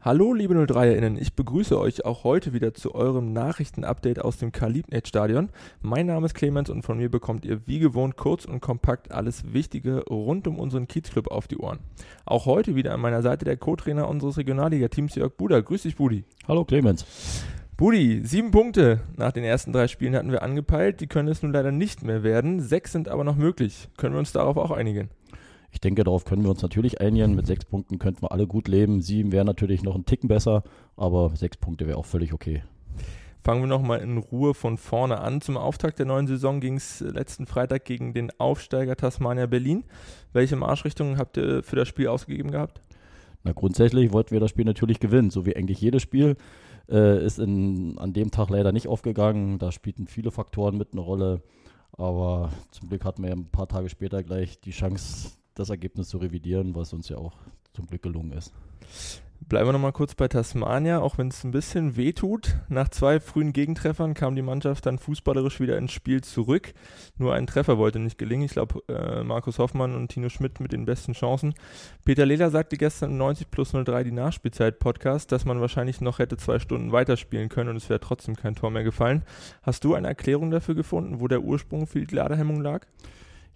[0.00, 5.48] Hallo liebe 03erInnen, ich begrüße euch auch heute wieder zu eurem Nachrichtenupdate aus dem Kalibnet-Stadion.
[5.82, 9.52] Mein Name ist Clemens und von mir bekommt ihr wie gewohnt kurz und kompakt alles
[9.52, 11.80] Wichtige rund um unseren Kiezclub auf die Ohren.
[12.26, 15.60] Auch heute wieder an meiner Seite der Co-Trainer unseres Regionalliga-Teams Jörg Buda.
[15.60, 16.22] Grüß dich, Budi.
[16.46, 17.04] Hallo Clemens.
[17.76, 21.00] Budi, sieben Punkte nach den ersten drei Spielen hatten wir angepeilt.
[21.00, 22.60] Die können es nun leider nicht mehr werden.
[22.60, 23.88] Sechs sind aber noch möglich.
[23.96, 25.10] Können wir uns darauf auch einigen?
[25.70, 27.34] Ich denke, darauf können wir uns natürlich einigen.
[27.34, 29.02] Mit sechs Punkten könnten wir alle gut leben.
[29.02, 30.62] Sieben wäre natürlich noch ein Ticken besser,
[30.96, 32.62] aber sechs Punkte wäre auch völlig okay.
[33.42, 35.40] Fangen wir nochmal in Ruhe von vorne an.
[35.40, 39.84] Zum Auftakt der neuen Saison ging es letzten Freitag gegen den Aufsteiger Tasmania Berlin.
[40.32, 42.82] Welche Marschrichtungen habt ihr für das Spiel ausgegeben gehabt?
[43.44, 46.36] Na, grundsätzlich wollten wir das Spiel natürlich gewinnen, so wie eigentlich jedes Spiel.
[46.90, 49.58] Äh, ist in, an dem Tag leider nicht aufgegangen.
[49.58, 51.42] Da spielten viele Faktoren mit eine Rolle.
[51.92, 56.18] Aber zum Glück hatten wir ein paar Tage später gleich die Chance, das Ergebnis zu
[56.18, 57.36] revidieren, was uns ja auch
[57.72, 58.52] zum Glück gelungen ist.
[59.40, 62.56] Bleiben wir nochmal kurz bei Tasmania, auch wenn es ein bisschen weh tut.
[62.68, 66.74] Nach zwei frühen Gegentreffern kam die Mannschaft dann fußballerisch wieder ins Spiel zurück.
[67.16, 68.44] Nur ein Treffer wollte nicht gelingen.
[68.44, 71.54] Ich glaube, äh, Markus Hoffmann und Tino Schmidt mit den besten Chancen.
[72.04, 76.36] Peter Lehler sagte gestern im 90 plus 03 die Nachspielzeit-Podcast, dass man wahrscheinlich noch hätte
[76.36, 79.22] zwei Stunden weiterspielen können und es wäre trotzdem kein Tor mehr gefallen.
[79.62, 82.86] Hast du eine Erklärung dafür gefunden, wo der Ursprung für die Ladehemmung lag?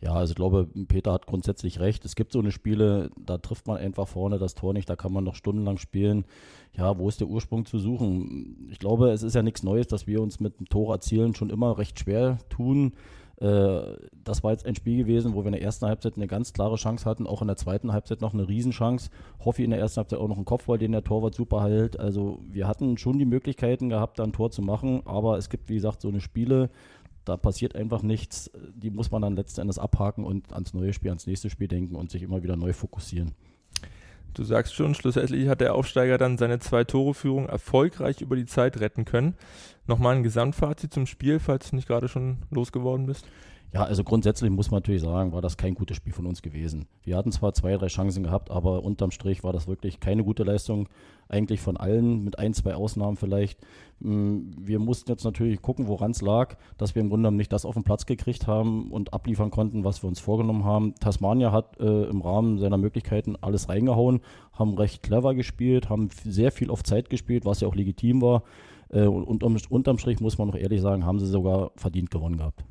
[0.03, 2.05] Ja, also ich glaube, Peter hat grundsätzlich recht.
[2.05, 5.13] Es gibt so eine Spiele, da trifft man einfach vorne das Tor nicht, da kann
[5.13, 6.25] man noch stundenlang spielen.
[6.73, 8.69] Ja, wo ist der Ursprung zu suchen?
[8.73, 11.51] Ich glaube, es ist ja nichts Neues, dass wir uns mit dem Tor erzielen schon
[11.51, 12.95] immer recht schwer tun.
[13.41, 13.81] Äh,
[14.25, 16.75] das war jetzt ein Spiel gewesen, wo wir in der ersten Halbzeit eine ganz klare
[16.75, 19.09] Chance hatten, auch in der zweiten Halbzeit noch eine Riesenchance.
[19.45, 22.01] Hoffi in der ersten Halbzeit auch noch einen Kopfball, den der Torwart super hält.
[22.01, 25.69] Also wir hatten schon die Möglichkeiten gehabt, da ein Tor zu machen, aber es gibt,
[25.69, 26.71] wie gesagt, so eine Spiele,
[27.25, 28.51] da passiert einfach nichts.
[28.75, 31.95] Die muss man dann letzten Endes abhaken und ans neue Spiel, ans nächste Spiel denken
[31.95, 33.33] und sich immer wieder neu fokussieren.
[34.35, 38.81] Du sagst schon, schlussendlich hat der Aufsteiger dann seine zwei Tore-Führung erfolgreich über die Zeit
[38.81, 39.35] retten können.
[39.87, 43.27] Nochmal ein Gesamtfazit zum Spiel, falls du nicht gerade schon losgeworden bist.
[43.75, 46.89] Ja, also grundsätzlich muss man natürlich sagen, war das kein gutes Spiel von uns gewesen.
[47.05, 50.43] Wir hatten zwar zwei, drei Chancen gehabt, aber unterm Strich war das wirklich keine gute
[50.43, 50.91] Leistung.
[51.27, 53.59] Eigentlich von allen, mit ein, zwei Ausnahmen vielleicht.
[54.01, 57.51] Mm, wir mussten jetzt natürlich gucken, woran es lag, dass wir im Grunde genommen nicht
[57.51, 60.95] das auf den Platz gekriegt haben und abliefern konnten, was wir uns vorgenommen haben.
[60.97, 64.21] Tasmania hat äh, im Rahmen seiner Möglichkeiten alles reingehauen,
[64.53, 68.43] haben recht clever gespielt, haben sehr viel auf Zeit gespielt, was ja auch legitim war.
[68.91, 72.67] Äh, und unterm Strich muss man noch ehrlich sagen, haben sie sogar verdient gewonnen gehabt.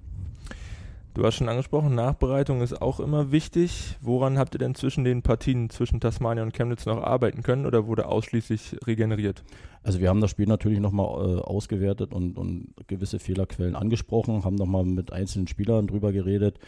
[1.14, 3.98] Du hast schon angesprochen, Nachbereitung ist auch immer wichtig.
[4.00, 7.86] Woran habt ihr denn zwischen den Partien zwischen Tasmania und Chemnitz noch arbeiten können oder
[7.86, 9.44] wurde ausschließlich regeneriert?
[9.84, 14.56] Also wir haben das Spiel natürlich nochmal äh, ausgewertet und, und gewisse Fehlerquellen angesprochen, haben
[14.56, 16.60] nochmal mit einzelnen Spielern drüber geredet.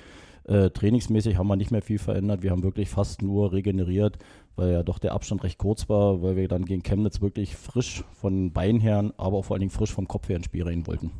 [0.44, 2.44] Äh, trainingsmäßig haben wir nicht mehr viel verändert.
[2.44, 4.18] Wir haben wirklich fast nur regeneriert,
[4.58, 8.04] weil ja doch der Abstand recht kurz war, weil wir dann gegen Chemnitz wirklich frisch
[8.12, 10.86] von Beinen her, aber auch vor allen Dingen frisch vom Kopf her ins Spiel rein
[10.86, 11.12] wollten.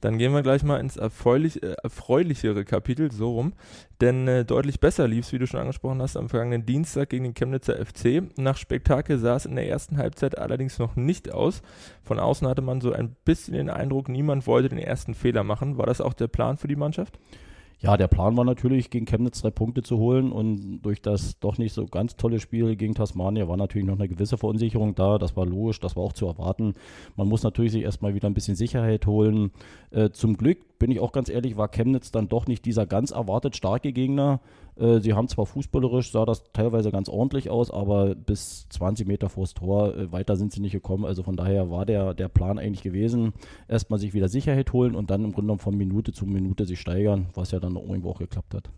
[0.00, 3.52] Dann gehen wir gleich mal ins erfreulich, äh, erfreulichere Kapitel, so rum.
[4.00, 7.24] Denn äh, deutlich besser lief es, wie du schon angesprochen hast, am vergangenen Dienstag gegen
[7.24, 8.22] den Chemnitzer FC.
[8.36, 11.62] Nach Spektakel sah es in der ersten Halbzeit allerdings noch nicht aus.
[12.04, 15.78] Von außen hatte man so ein bisschen den Eindruck, niemand wollte den ersten Fehler machen.
[15.78, 17.18] War das auch der Plan für die Mannschaft?
[17.80, 21.58] Ja, der Plan war natürlich, gegen Chemnitz drei Punkte zu holen und durch das doch
[21.58, 25.16] nicht so ganz tolle Spiel gegen Tasmania war natürlich noch eine gewisse Verunsicherung da.
[25.18, 26.74] Das war logisch, das war auch zu erwarten.
[27.14, 29.52] Man muss natürlich sich erstmal wieder ein bisschen Sicherheit holen.
[29.92, 33.10] Äh, zum Glück bin ich auch ganz ehrlich, war Chemnitz dann doch nicht dieser ganz
[33.10, 34.40] erwartet starke Gegner.
[34.76, 39.28] Äh, sie haben zwar fußballerisch, sah das teilweise ganz ordentlich aus, aber bis 20 Meter
[39.28, 41.04] vors Tor, äh, weiter sind sie nicht gekommen.
[41.04, 43.32] Also von daher war der, der Plan eigentlich gewesen,
[43.66, 46.80] erstmal sich wieder Sicherheit holen und dann im Grunde genommen von Minute zu Minute sich
[46.80, 48.70] steigern, was ja dann irgendwo auch geklappt hat.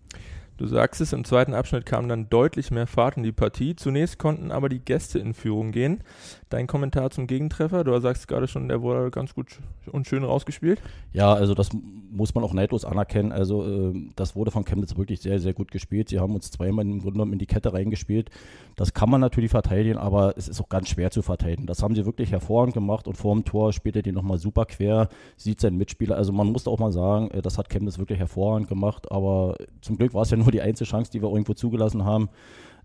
[0.61, 3.77] Du sagst es, im zweiten Abschnitt kam dann deutlich mehr Fahrt in die Partie.
[3.77, 6.03] Zunächst konnten aber die Gäste in Führung gehen.
[6.51, 9.59] Dein Kommentar zum Gegentreffer, du sagst gerade schon, der wurde ganz gut
[9.91, 10.83] und schön rausgespielt.
[11.15, 11.71] Ja, also das
[12.11, 13.33] muss man auch neidlos anerkennen.
[13.33, 16.11] Also äh, das wurde von Chemnitz wirklich sehr, sehr gut gespielt.
[16.11, 18.29] Sie haben uns zweimal im Grunde genommen in die Kette reingespielt.
[18.77, 21.67] Das kann man natürlich verteidigen, aber es ist auch ganz schwer zu verteidigen.
[21.67, 24.67] Das haben sie wirklich hervorragend gemacht und vor dem Tor spielt er den nochmal super
[24.67, 26.17] quer, sieht seinen Mitspieler.
[26.17, 29.97] Also man muss auch mal sagen, äh, das hat Chemnitz wirklich hervorragend gemacht, aber zum
[29.97, 32.29] Glück war es ja nur die Einzelchance, die wir irgendwo zugelassen haben.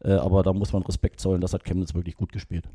[0.04, 2.66] Äh, aber da muss man Respekt zollen, das hat Chemnitz wirklich gut gespielt.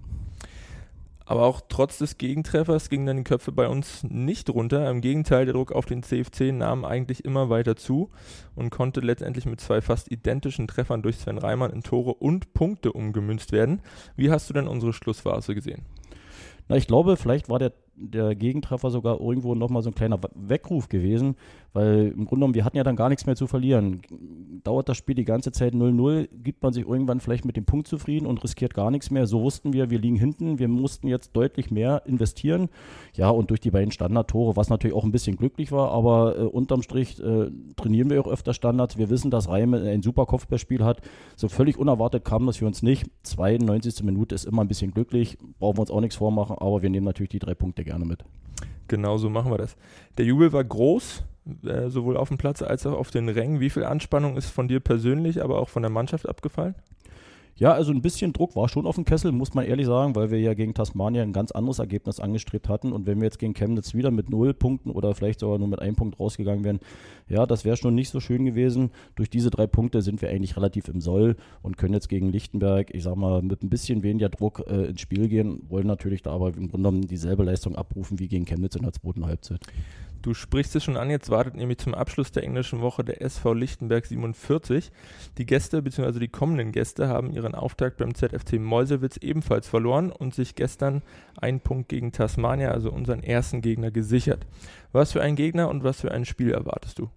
[1.31, 4.91] Aber auch trotz des Gegentreffers gingen dann die Köpfe bei uns nicht runter.
[4.91, 8.11] Im Gegenteil, der Druck auf den CFC nahm eigentlich immer weiter zu
[8.57, 12.93] und konnte letztendlich mit zwei fast identischen Treffern durch Sven Reimann in Tore und Punkte
[12.93, 13.81] umgemünzt werden.
[14.17, 15.83] Wie hast du denn unsere Schlussphase gesehen?
[16.67, 20.88] Na, ich glaube, vielleicht war der der Gegentreffer sogar irgendwo nochmal so ein kleiner Weckruf
[20.88, 21.37] gewesen,
[21.73, 24.00] weil im Grunde genommen, wir hatten ja dann gar nichts mehr zu verlieren.
[24.64, 27.87] Dauert das Spiel die ganze Zeit 0-0, gibt man sich irgendwann vielleicht mit dem Punkt
[27.87, 29.26] zufrieden und riskiert gar nichts mehr.
[29.26, 32.69] So wussten wir, wir liegen hinten, wir mussten jetzt deutlich mehr investieren.
[33.14, 36.43] Ja, und durch die beiden Standardtore, was natürlich auch ein bisschen glücklich war, aber äh,
[36.43, 38.99] unterm Strich äh, trainieren wir auch öfter Standards.
[38.99, 41.02] Wir wissen, dass Reime ein super Kopfballspiel hat.
[41.37, 43.06] So völlig unerwartet kam das für uns nicht.
[43.25, 44.02] 92.
[44.05, 47.06] Minute ist immer ein bisschen glücklich, brauchen wir uns auch nichts vormachen, aber wir nehmen
[47.06, 48.25] natürlich die drei Punkte gerne mit.
[48.89, 49.77] Genau so machen wir das.
[50.17, 51.25] Der Jubel war groß,
[51.65, 53.61] äh, sowohl auf dem Platz als auch auf den Rängen.
[53.61, 56.75] Wie viel Anspannung ist von dir persönlich, aber auch von der Mannschaft abgefallen?
[57.61, 60.31] Ja, also ein bisschen Druck war schon auf dem Kessel, muss man ehrlich sagen, weil
[60.31, 62.91] wir ja gegen Tasmania ein ganz anderes Ergebnis angestrebt hatten.
[62.91, 65.79] Und wenn wir jetzt gegen Chemnitz wieder mit null Punkten oder vielleicht sogar nur mit
[65.79, 66.81] einem Punkt rausgegangen wären,
[67.29, 68.93] ja, das wäre schon nicht so schön gewesen.
[69.15, 72.95] Durch diese drei Punkte sind wir eigentlich relativ im Soll und können jetzt gegen Lichtenberg,
[72.95, 76.33] ich sag mal, mit ein bisschen weniger Druck äh, ins Spiel gehen, wollen natürlich da
[76.33, 79.61] aber im Grunde genommen dieselbe Leistung abrufen wie gegen Chemnitz in der zweiten Halbzeit.
[80.23, 83.55] Du sprichst es schon an, jetzt wartet nämlich zum Abschluss der englischen Woche der SV
[83.55, 84.93] Lichtenberg 47.
[85.39, 86.19] Die Gäste bzw.
[86.19, 91.03] die kommenden Gäste haben ihren Auftakt beim ZFC Meuselwitz ebenfalls verloren und sich gestern
[91.41, 94.47] einen Punkt gegen Tasmania, also unseren ersten Gegner, gesichert.
[94.93, 97.09] Was für ein Gegner und was für ein Spiel erwartest du?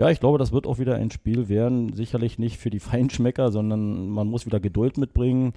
[0.00, 1.92] Ja, ich glaube, das wird auch wieder ein Spiel werden.
[1.92, 5.52] Sicherlich nicht für die Feinschmecker, sondern man muss wieder Geduld mitbringen,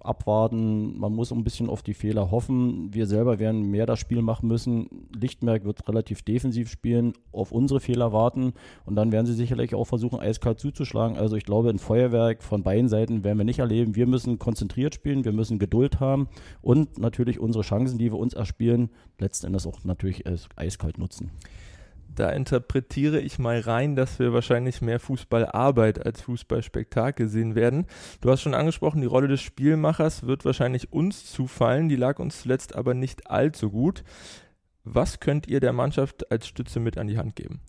[0.00, 0.98] abwarten.
[0.98, 2.92] Man muss ein bisschen auf die Fehler hoffen.
[2.92, 4.88] Wir selber werden mehr das Spiel machen müssen.
[5.14, 8.52] Lichtmerk wird relativ defensiv spielen, auf unsere Fehler warten
[8.84, 11.16] und dann werden sie sicherlich auch versuchen, eiskalt zuzuschlagen.
[11.16, 13.94] Also ich glaube, ein Feuerwerk von beiden Seiten werden wir nicht erleben.
[13.94, 16.26] Wir müssen konzentriert spielen, wir müssen Geduld haben
[16.62, 18.90] und natürlich unsere Chancen, die wir uns erspielen,
[19.20, 20.24] letzten Endes auch natürlich
[20.56, 21.30] eiskalt nutzen
[22.14, 27.86] da interpretiere ich mal rein, dass wir wahrscheinlich mehr Fußballarbeit als Fußballspektakel sehen werden.
[28.20, 32.42] Du hast schon angesprochen, die Rolle des Spielmachers wird wahrscheinlich uns zufallen, die lag uns
[32.42, 34.04] zuletzt aber nicht allzu gut.
[34.84, 37.60] Was könnt ihr der Mannschaft als Stütze mit an die Hand geben?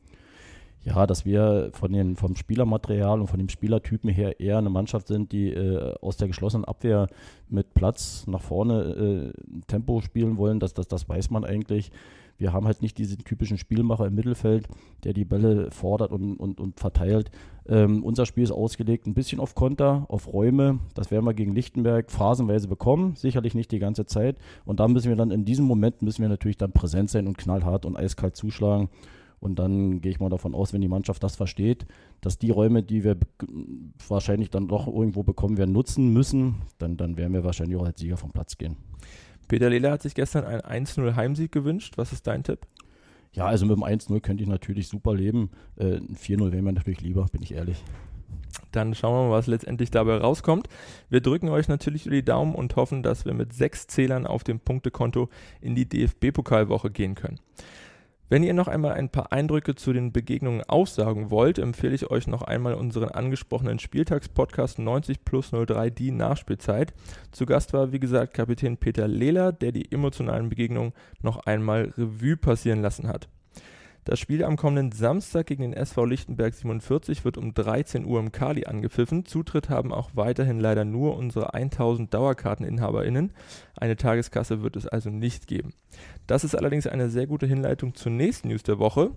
[0.83, 5.07] Ja, dass wir von den, vom Spielermaterial und von dem Spielertypen her eher eine Mannschaft
[5.07, 7.07] sind, die äh, aus der geschlossenen Abwehr
[7.49, 10.59] mit Platz nach vorne äh, Tempo spielen wollen.
[10.59, 11.91] Das, das, das weiß man eigentlich.
[12.39, 14.69] Wir haben halt nicht diesen typischen Spielmacher im Mittelfeld,
[15.03, 17.29] der die Bälle fordert und, und, und verteilt.
[17.67, 20.79] Ähm, unser Spiel ist ausgelegt ein bisschen auf Konter, auf Räume.
[20.95, 24.37] Das werden wir gegen Lichtenberg phasenweise bekommen, sicherlich nicht die ganze Zeit.
[24.63, 27.37] Und da müssen wir dann in diesem Moment müssen wir natürlich dann präsent sein und
[27.37, 28.87] knallhart und eiskalt zuschlagen.
[29.39, 31.85] Und dann gehe ich mal davon aus, wenn die Mannschaft das versteht,
[32.21, 33.17] dass die Räume, die wir
[34.07, 37.99] wahrscheinlich dann doch irgendwo bekommen werden, nutzen müssen, dann, dann werden wir wahrscheinlich auch als
[37.99, 38.75] Sieger vom Platz gehen.
[39.47, 41.93] Peter Lehler hat sich gestern einen 1-0 Heimsieg gewünscht.
[41.97, 42.67] Was ist dein Tipp?
[43.31, 45.51] Ja, also mit dem 1-0 könnte ich natürlich super leben.
[45.75, 47.83] Äh, ein 4-0 wäre mir natürlich lieber, bin ich ehrlich.
[48.71, 50.67] Dann schauen wir mal, was letztendlich dabei rauskommt.
[51.09, 54.43] Wir drücken euch natürlich über die Daumen und hoffen, dass wir mit sechs Zählern auf
[54.43, 55.29] dem Punktekonto
[55.61, 57.39] in die DFB-Pokalwoche gehen können.
[58.31, 62.27] Wenn ihr noch einmal ein paar Eindrücke zu den Begegnungen aussagen wollt, empfehle ich euch
[62.27, 66.93] noch einmal unseren angesprochenen Spieltagspodcast 90 plus 03 die Nachspielzeit.
[67.31, 70.93] Zu Gast war, wie gesagt, Kapitän Peter Lehler, der die emotionalen Begegnungen
[71.23, 73.29] noch einmal Revue passieren lassen hat.
[74.05, 78.31] Das Spiel am kommenden Samstag gegen den SV Lichtenberg 47 wird um 13 Uhr im
[78.31, 79.25] Kali angepfiffen.
[79.25, 83.33] Zutritt haben auch weiterhin leider nur unsere 1000 DauerkarteninhaberInnen.
[83.75, 85.73] Eine Tageskasse wird es also nicht geben.
[86.27, 89.11] Das ist allerdings eine sehr gute Hinleitung zur nächsten News der Woche.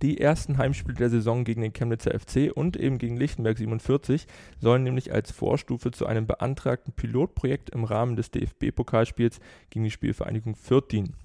[0.00, 4.26] Die ersten Heimspiele der Saison gegen den Chemnitzer FC und eben gegen Lichtenberg 47
[4.60, 10.54] sollen nämlich als Vorstufe zu einem beantragten Pilotprojekt im Rahmen des DFB-Pokalspiels gegen die Spielvereinigung
[10.54, 11.16] Fürth dienen.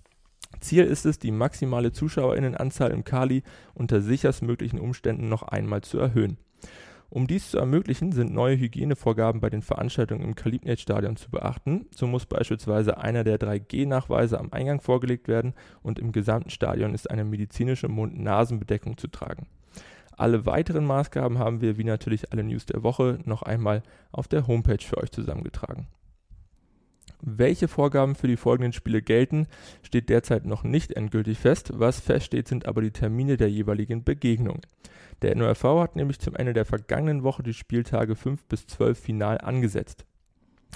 [0.59, 6.37] Ziel ist es, die maximale Zuschauerinnenanzahl im Kali unter sicherstmöglichen Umständen noch einmal zu erhöhen.
[7.09, 11.85] Um dies zu ermöglichen, sind neue Hygienevorgaben bei den Veranstaltungen im Kalibnet-Stadion zu beachten.
[11.95, 17.09] So muss beispielsweise einer der 3G-Nachweise am Eingang vorgelegt werden und im gesamten Stadion ist
[17.09, 19.47] eine medizinische Mund-Nasen-Bedeckung zu tragen.
[20.17, 24.47] Alle weiteren Maßgaben haben wir, wie natürlich alle News der Woche, noch einmal auf der
[24.47, 25.87] Homepage für euch zusammengetragen.
[27.21, 29.47] Welche Vorgaben für die folgenden Spiele gelten,
[29.81, 31.71] steht derzeit noch nicht endgültig fest.
[31.73, 34.61] Was feststeht, sind aber die Termine der jeweiligen Begegnungen.
[35.21, 39.37] Der NORV hat nämlich zum Ende der vergangenen Woche die Spieltage 5 bis 12 final
[39.39, 40.05] angesetzt.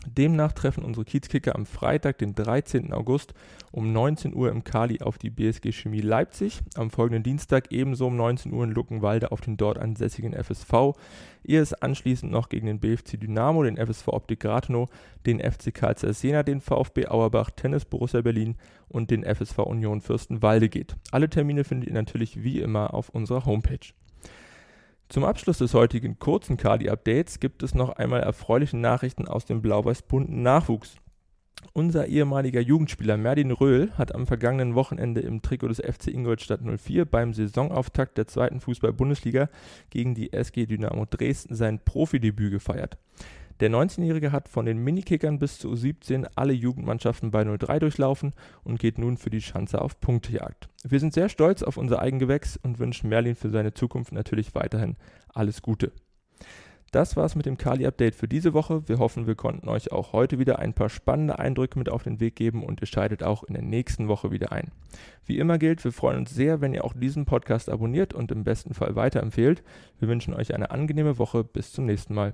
[0.07, 2.91] Demnach treffen unsere Kiezkicker am Freitag, den 13.
[2.91, 3.33] August
[3.71, 8.15] um 19 Uhr im Kali auf die BSG Chemie Leipzig, am folgenden Dienstag ebenso um
[8.17, 10.98] 19 Uhr in Luckenwalde auf den dort ansässigen FSV,
[11.43, 14.89] ehe es anschließend noch gegen den BFC Dynamo, den FSV Optik Rathenow,
[15.25, 18.55] den FC Karl Jena, den VfB Auerbach, Tennis Borussia Berlin
[18.89, 20.95] und den FSV Union Fürstenwalde geht.
[21.12, 23.93] Alle Termine findet ihr natürlich wie immer auf unserer Homepage.
[25.12, 30.41] Zum Abschluss des heutigen kurzen Kali-Updates gibt es noch einmal erfreuliche Nachrichten aus dem blau-weiß-bunten
[30.41, 30.96] Nachwuchs.
[31.74, 37.03] Unser ehemaliger Jugendspieler Merlin Röhl hat am vergangenen Wochenende im Trikot des FC Ingolstadt 04
[37.03, 39.50] beim Saisonauftakt der zweiten Fußball-Bundesliga
[39.89, 42.98] gegen die SG Dynamo Dresden sein Profidebüt gefeiert.
[43.62, 48.80] Der 19-Jährige hat von den Minikickern bis zu U17 alle Jugendmannschaften bei 03 durchlaufen und
[48.80, 50.68] geht nun für die Schanze auf Punktejagd.
[50.84, 54.96] Wir sind sehr stolz auf unser Eigengewächs und wünschen Merlin für seine Zukunft natürlich weiterhin
[55.32, 55.91] alles Gute.
[56.91, 58.89] Das war's mit dem Kali-Update für diese Woche.
[58.89, 62.20] Wir hoffen, wir konnten euch auch heute wieder ein paar spannende Eindrücke mit auf den
[62.20, 64.72] Weg geben und ihr schaltet auch in der nächsten Woche wieder ein.
[65.24, 68.44] Wie immer gilt, wir freuen uns sehr, wenn ihr auch diesen Podcast abonniert und im
[68.44, 69.63] besten Fall weiterempfehlt.
[70.00, 71.44] Wir wünschen euch eine angenehme Woche.
[71.44, 72.34] Bis zum nächsten Mal.